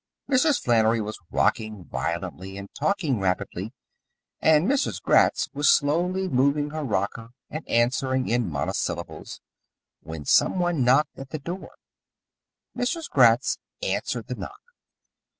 [0.27, 0.59] Mrs.
[0.59, 3.71] Flannery was rocking violently and talking rapidly,
[4.39, 4.99] and Mrs.
[4.99, 9.41] Gratz was slowly moving her rocker and answering in monosyllables,
[9.99, 11.75] when some one knocked at the door.
[12.75, 13.11] Mrs.
[13.11, 14.61] Gratz answered the knock.